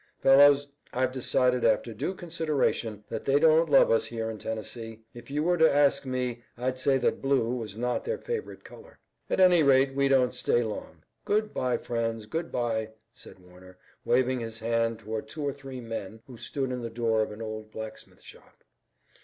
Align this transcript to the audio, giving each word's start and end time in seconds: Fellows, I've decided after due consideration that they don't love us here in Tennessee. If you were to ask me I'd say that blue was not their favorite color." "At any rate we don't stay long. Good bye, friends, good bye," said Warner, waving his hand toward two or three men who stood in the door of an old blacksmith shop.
Fellows, 0.19 0.65
I've 0.91 1.11
decided 1.11 1.63
after 1.63 1.93
due 1.93 2.15
consideration 2.15 3.03
that 3.07 3.23
they 3.23 3.37
don't 3.37 3.69
love 3.69 3.91
us 3.91 4.05
here 4.05 4.31
in 4.31 4.39
Tennessee. 4.39 5.03
If 5.13 5.29
you 5.29 5.43
were 5.43 5.59
to 5.59 5.71
ask 5.71 6.07
me 6.07 6.43
I'd 6.57 6.79
say 6.79 6.97
that 6.97 7.21
blue 7.21 7.51
was 7.53 7.77
not 7.77 8.03
their 8.03 8.17
favorite 8.17 8.63
color." 8.63 8.97
"At 9.29 9.39
any 9.39 9.61
rate 9.61 9.93
we 9.93 10.07
don't 10.07 10.33
stay 10.33 10.63
long. 10.63 11.03
Good 11.23 11.53
bye, 11.53 11.77
friends, 11.77 12.25
good 12.25 12.51
bye," 12.51 12.89
said 13.13 13.37
Warner, 13.37 13.77
waving 14.03 14.39
his 14.39 14.57
hand 14.57 14.97
toward 14.97 15.27
two 15.29 15.43
or 15.47 15.53
three 15.53 15.81
men 15.81 16.19
who 16.25 16.35
stood 16.35 16.71
in 16.71 16.81
the 16.81 16.89
door 16.89 17.21
of 17.21 17.31
an 17.31 17.39
old 17.43 17.69
blacksmith 17.69 18.23
shop. 18.23 18.63